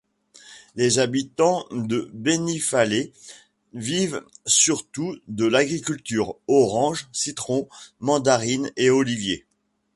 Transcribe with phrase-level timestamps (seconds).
[0.75, 3.11] Les habitants de Benifallet
[3.75, 9.45] vivent surtout de l'agriculture, oranges, citrons, mandarines et oliviers.